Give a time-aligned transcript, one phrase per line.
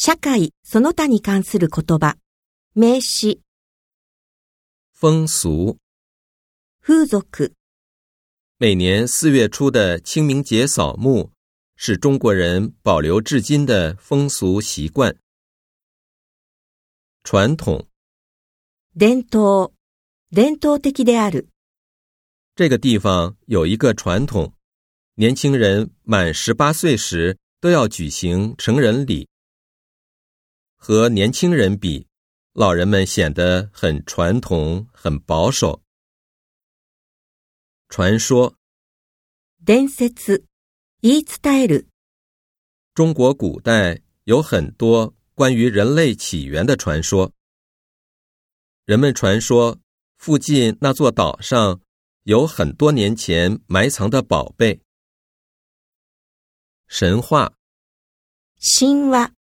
[0.00, 2.14] 社会その他に関する言葉、
[2.76, 3.40] 名詞、
[4.94, 5.78] 风俗、
[6.86, 7.52] 風俗。
[8.60, 11.32] 每年四月初的清明节扫墓，
[11.76, 15.16] 是中国人保留至今的风俗习惯。
[17.24, 17.88] 传统，
[18.96, 19.72] 伝統、
[20.30, 21.48] 伝統的である。
[22.54, 24.52] 这个地方有一个传统，
[25.16, 29.27] 年轻人满18岁时都要举行成人礼。
[30.80, 32.06] 和年轻人比，
[32.52, 35.82] 老人们显得很传统、很保守。
[37.88, 38.54] 传说，
[39.66, 40.44] 伝説、
[41.00, 41.86] 言い伝える。
[42.94, 47.32] 中国古代有很多关于人类起源的传说。
[48.84, 49.78] 人们传说
[50.16, 51.80] 附近那座岛上
[52.22, 54.80] 有很多年前埋藏的宝贝。
[56.86, 57.52] 神话，
[58.60, 59.32] 神话。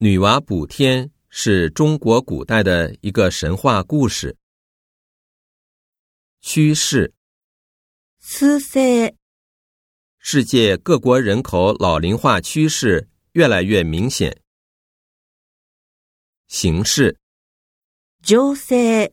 [0.00, 4.36] 女娲补天是中国古代的一个神话故事。
[6.40, 7.12] 趋势，
[8.20, 9.12] 趋势，
[10.20, 14.40] 世界各国人口老龄化趋势越来越明显。
[16.46, 17.18] 形势，
[18.22, 19.12] 形势，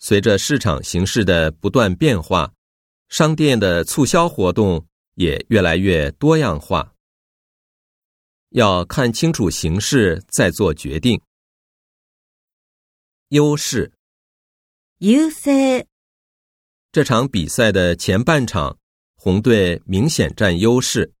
[0.00, 2.52] 随着市场形势的不断变化，
[3.08, 4.84] 商店的促销活动
[5.14, 6.96] 也越来越多样化。
[8.52, 11.20] 要看清楚形势再做决定。
[13.30, 13.92] 优势，
[15.00, 15.86] 优势。
[16.90, 18.78] 这场比赛的前半场，
[19.16, 21.12] 红队明显占优势。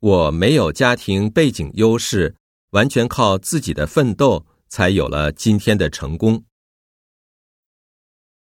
[0.00, 2.36] 我没有家庭背景优势，
[2.72, 6.44] 完全靠自己的奋斗才有了今天的成功。